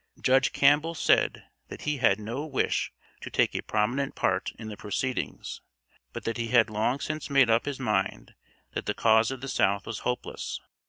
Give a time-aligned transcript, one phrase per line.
[0.19, 4.75] Judge Campbell said that he had no wish to take a prominent part in the
[4.75, 5.61] proceedings,
[6.11, 8.33] but that he had long since made up his mind
[8.71, 10.59] that the cause of the South was hopeless.